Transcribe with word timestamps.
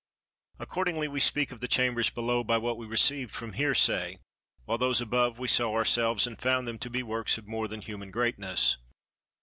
Accordingly 0.57 1.07
we 1.07 1.19
speak 1.19 1.51
of 1.51 1.59
the 1.59 1.67
chambers 1.67 2.09
below 2.09 2.43
by 2.43 2.57
what 2.57 2.75
we 2.75 2.87
received 2.87 3.35
from 3.35 3.53
hearsay, 3.53 4.17
while 4.65 4.79
those 4.79 4.99
above 4.99 5.37
we 5.37 5.47
saw 5.47 5.75
ourselves 5.75 6.25
and 6.25 6.41
found 6.41 6.67
them 6.67 6.79
to 6.79 6.89
be 6.89 7.03
works 7.03 7.37
of 7.37 7.45
more 7.47 7.67
than 7.67 7.81
human 7.81 8.09
greatness. 8.09 8.77